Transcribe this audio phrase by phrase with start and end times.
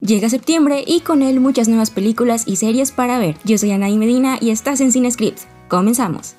[0.00, 3.36] Llega septiembre y con él muchas nuevas películas y series para ver.
[3.44, 5.40] Yo soy Anaí Medina y estás en Cine Script.
[5.68, 6.36] Comenzamos.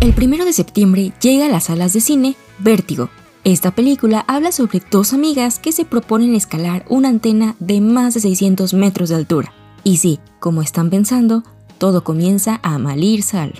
[0.00, 3.10] El primero de septiembre llega a las salas de cine Vértigo.
[3.44, 8.20] Esta película habla sobre dos amigas que se proponen escalar una antena de más de
[8.20, 9.52] 600 metros de altura.
[9.84, 11.44] Y sí, como están pensando,
[11.78, 13.52] todo comienza a malir sal.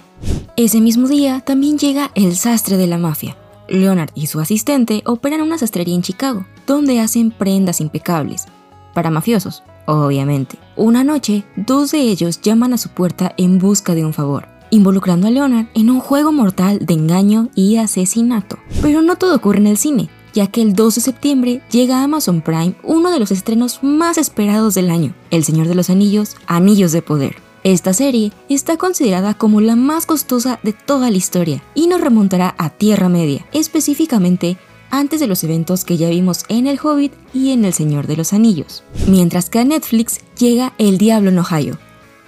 [0.57, 3.37] Ese mismo día también llega el sastre de la mafia.
[3.69, 8.45] Leonard y su asistente operan una sastrería en Chicago, donde hacen prendas impecables.
[8.95, 10.57] Para mafiosos, obviamente.
[10.77, 15.27] Una noche, dos de ellos llaman a su puerta en busca de un favor, involucrando
[15.27, 18.57] a Leonard en un juego mortal de engaño y asesinato.
[18.81, 22.05] Pero no todo ocurre en el cine, ya que el 2 de septiembre llega a
[22.05, 26.37] Amazon Prime uno de los estrenos más esperados del año, El Señor de los Anillos,
[26.47, 27.44] Anillos de Poder.
[27.65, 32.55] Esta serie está considerada como la más costosa de toda la historia y nos remontará
[32.59, 34.59] a Tierra Media, específicamente
[34.91, 38.19] antes de los eventos que ya vimos en El Hobbit y en El Señor de
[38.19, 38.85] los Anillos.
[39.09, 41.79] Mientras que a Netflix llega El Diablo en Ohio,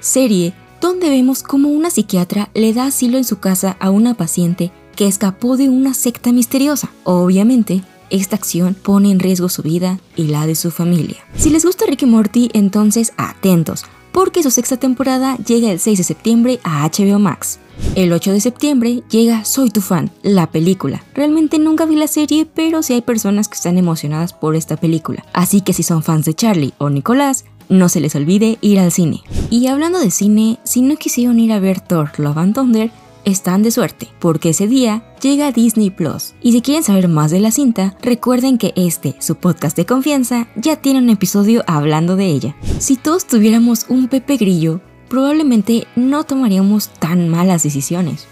[0.01, 4.73] serie donde vemos cómo una psiquiatra le da asilo en su casa a una paciente
[4.97, 6.91] que escapó de una secta misteriosa.
[7.05, 11.19] Obviamente, esta acción pone en riesgo su vida y la de su familia.
[11.37, 13.84] Si les gusta Ricky Morty, entonces atentos,
[14.17, 17.59] porque su sexta temporada llega el 6 de septiembre a HBO Max.
[17.97, 21.05] El 8 de septiembre llega Soy tu fan, la película.
[21.14, 25.23] Realmente nunca vi la serie, pero sí hay personas que están emocionadas por esta película.
[25.34, 28.91] Así que si son fans de Charlie o Nicolás, no se les olvide ir al
[28.91, 29.23] cine.
[29.50, 32.91] Y hablando de cine, si no quisieron ir a ver Thor Love and Thunder,
[33.27, 36.35] están de suerte, porque ese día llega Disney Plus.
[36.41, 40.49] Y si quieren saber más de la cinta, recuerden que este, su podcast de confianza,
[40.57, 42.57] ya tiene un episodio hablando de ella.
[42.79, 48.27] Si todos tuviéramos un Pepe Grillo, probablemente no tomaríamos tan malas decisiones.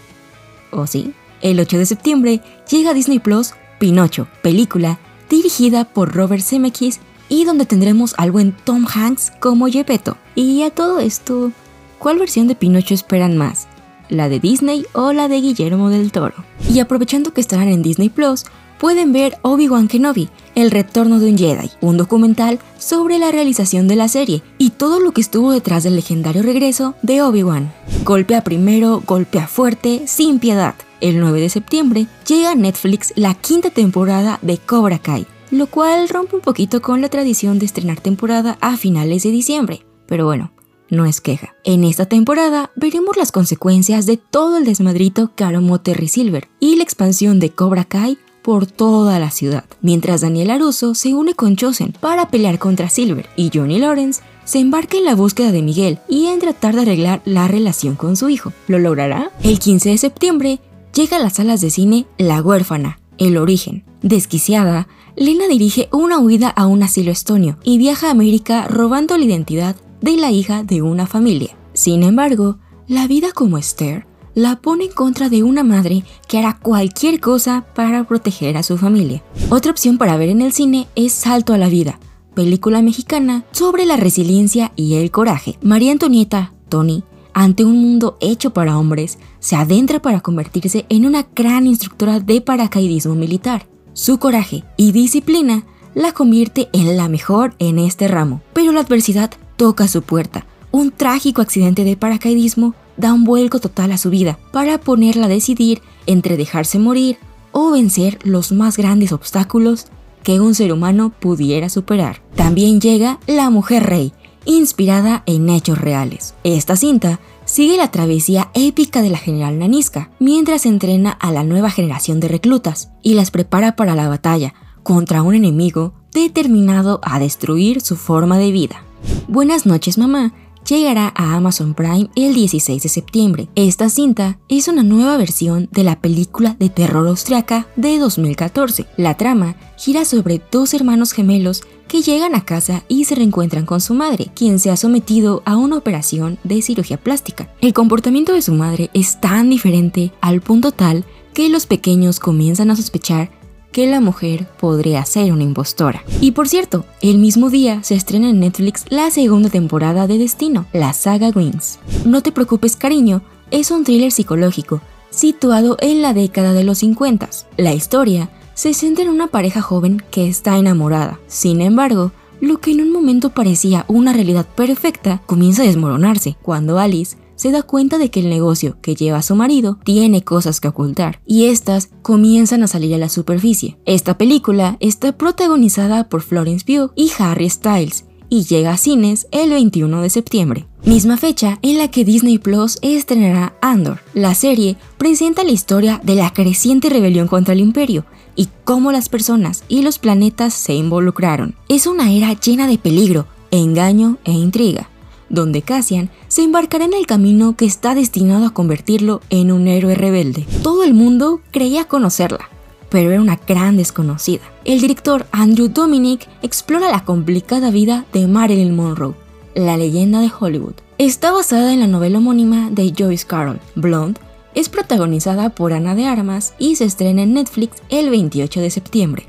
[0.71, 1.13] ¿O sí?
[1.41, 4.97] El 8 de septiembre llega Disney Plus Pinocho, película
[5.29, 10.15] dirigida por Robert Zemeckis y donde tendremos al buen Tom Hanks como Gepetto.
[10.35, 11.51] Y a todo esto,
[11.99, 13.67] ¿cuál versión de Pinocho esperan más?
[14.09, 16.35] La de Disney o la de Guillermo del Toro.
[16.69, 18.45] Y aprovechando que estarán en Disney Plus,
[18.77, 23.95] pueden ver Obi-Wan Kenobi, El Retorno de un Jedi, un documental sobre la realización de
[23.95, 27.73] la serie y todo lo que estuvo detrás del legendario regreso de Obi-Wan.
[28.03, 30.75] Golpea primero, golpea fuerte, sin piedad.
[31.01, 36.09] El 9 de septiembre llega a Netflix la quinta temporada de Cobra Kai, lo cual
[36.09, 39.85] rompe un poquito con la tradición de estrenar temporada a finales de diciembre.
[40.07, 40.51] Pero bueno,
[40.89, 41.55] no es queja.
[41.63, 46.75] En esta temporada veremos las consecuencias de todo el desmadrito que armó Terry Silver y
[46.75, 51.55] la expansión de Cobra Kai por toda la ciudad, mientras Daniel Aruso se une con
[51.55, 55.99] Chosen para pelear contra Silver y Johnny Lawrence se embarca en la búsqueda de Miguel
[56.07, 58.53] y en tratar de arreglar la relación con su hijo.
[58.67, 59.31] ¿Lo logrará?
[59.41, 60.59] El 15 de septiembre
[60.93, 63.83] llega a las salas de cine La huérfana, El origen.
[64.03, 69.25] Desquiciada, Lena dirige una huida a un asilo estonio y viaja a América robando la
[69.25, 71.55] identidad de la hija de una familia.
[71.73, 72.57] Sin embargo,
[72.87, 77.65] la vida como Esther la pone en contra de una madre que hará cualquier cosa
[77.73, 79.23] para proteger a su familia.
[79.49, 81.99] Otra opción para ver en el cine es Salto a la Vida,
[82.33, 85.57] película mexicana sobre la resiliencia y el coraje.
[85.61, 87.03] María Antonieta, Tony,
[87.33, 92.41] ante un mundo hecho para hombres, se adentra para convertirse en una gran instructora de
[92.41, 93.67] paracaidismo militar.
[93.93, 99.31] Su coraje y disciplina la convierte en la mejor en este ramo, pero la adversidad
[99.55, 100.45] toca su puerta.
[100.71, 105.29] Un trágico accidente de paracaidismo da un vuelco total a su vida para ponerla a
[105.29, 107.17] decidir entre dejarse morir
[107.51, 109.87] o vencer los más grandes obstáculos
[110.23, 112.21] que un ser humano pudiera superar.
[112.35, 114.11] También llega La Mujer Rey,
[114.43, 116.33] inspirada en hechos reales.
[116.43, 121.69] Esta cinta sigue la travesía épica de la general Nanisca mientras entrena a la nueva
[121.69, 127.81] generación de reclutas y las prepara para la batalla contra un enemigo determinado a destruir
[127.81, 128.84] su forma de vida.
[129.27, 130.33] Buenas noches mamá
[130.65, 133.47] llegará a Amazon Prime el 16 de septiembre.
[133.55, 138.87] Esta cinta es una nueva versión de la película de terror austriaca de 2014.
[138.97, 143.79] La trama gira sobre dos hermanos gemelos que llegan a casa y se reencuentran con
[143.79, 147.49] su madre, quien se ha sometido a una operación de cirugía plástica.
[147.61, 152.71] El comportamiento de su madre es tan diferente al punto tal que los pequeños comienzan
[152.71, 153.29] a sospechar
[153.75, 156.01] que la mujer podría ser una impostora.
[156.21, 160.65] Y por cierto, el mismo día se estrena en Netflix la segunda temporada de Destino,
[160.71, 161.79] la saga Wings.
[162.05, 164.79] No te preocupes cariño, es un thriller psicológico
[165.09, 167.27] situado en la década de los 50.
[167.57, 171.19] La historia se centra en una pareja joven que está enamorada.
[171.27, 176.79] Sin embargo, lo que en un momento parecía una realidad perfecta comienza a desmoronarse cuando
[176.79, 180.59] Alice se da cuenta de que el negocio que lleva a su marido tiene cosas
[180.59, 183.77] que ocultar y estas comienzan a salir a la superficie.
[183.85, 189.51] Esta película está protagonizada por Florence Pugh y Harry Styles y llega a cines el
[189.51, 190.67] 21 de septiembre.
[190.83, 193.99] Misma fecha en la que Disney Plus estrenará Andor.
[194.13, 198.05] La serie presenta la historia de la creciente rebelión contra el imperio
[198.35, 201.55] y cómo las personas y los planetas se involucraron.
[201.69, 204.89] Es una era llena de peligro, engaño e intriga,
[205.29, 209.95] donde Cassian se embarcará en el camino que está destinado a convertirlo en un héroe
[209.95, 210.45] rebelde.
[210.61, 212.49] Todo el mundo creía conocerla,
[212.89, 214.43] pero era una gran desconocida.
[214.63, 219.15] El director Andrew Dominic explora la complicada vida de Marilyn Monroe,
[219.55, 220.75] la leyenda de Hollywood.
[220.97, 223.59] Está basada en la novela homónima de Joyce Carol.
[223.75, 224.19] Blonde
[224.53, 229.25] es protagonizada por Ana de Armas y se estrena en Netflix el 28 de septiembre.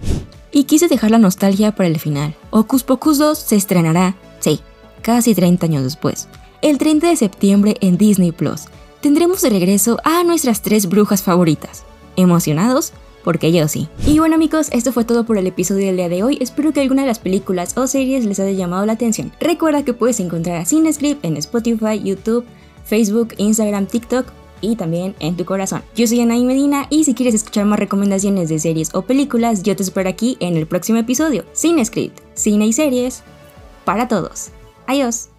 [0.53, 2.35] Y quise dejar la nostalgia para el final.
[2.51, 4.61] Ocus Pocus 2 se estrenará, sí,
[5.07, 6.27] casi 30 años después,
[6.63, 8.65] el 30 de septiembre en Disney Plus.
[9.01, 11.85] Tendremos de regreso a nuestras tres brujas favoritas.
[12.17, 12.93] ¿Emocionados?
[13.23, 13.89] porque yo sí.
[14.07, 16.39] Y bueno amigos, esto fue todo por el episodio del día de hoy.
[16.41, 19.33] Espero que alguna de las películas o series les haya llamado la atención.
[19.41, 22.45] Recuerda que puedes encontrar a Cinescript en Spotify, YouTube,
[22.85, 24.29] Facebook, Instagram, TikTok
[24.61, 25.83] y también en tu corazón.
[25.97, 29.75] Yo soy Anaí Medina y si quieres escuchar más recomendaciones de series o películas, yo
[29.75, 31.45] te espero aquí en el próximo episodio.
[31.53, 33.25] Cinescript, cine y series
[33.85, 34.53] para todos.
[34.87, 35.36] Adiós.